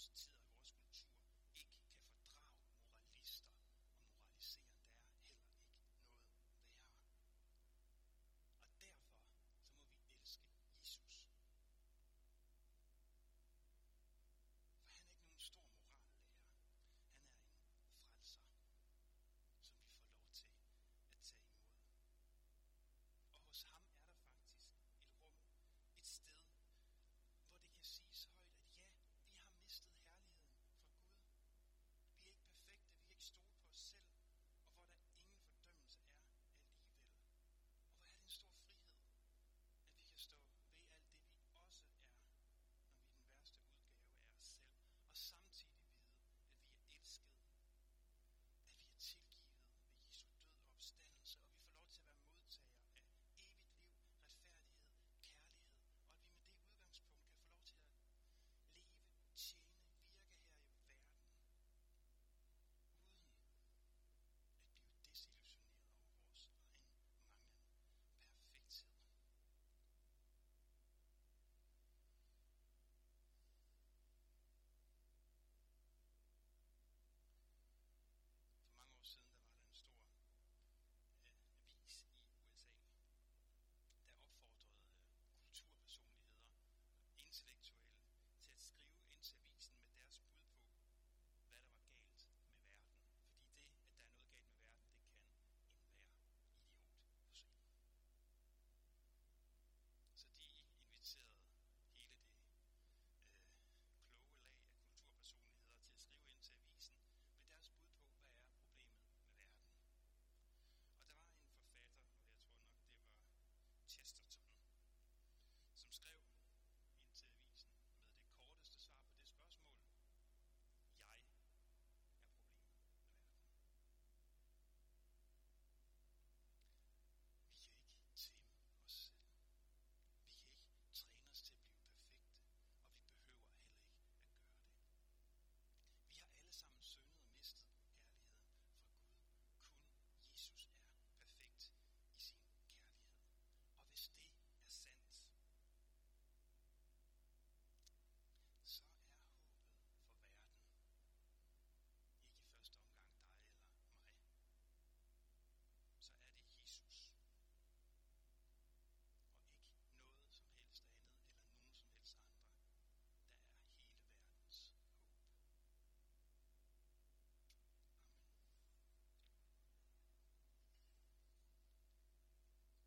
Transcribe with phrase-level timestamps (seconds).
[0.00, 0.29] 是吃了